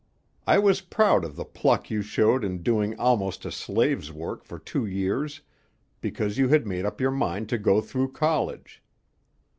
[0.47, 4.57] "I was proud of the pluck you showed in doing almost a slave's work for
[4.57, 5.41] two years,
[6.01, 8.81] because you had made up your mind to go through college.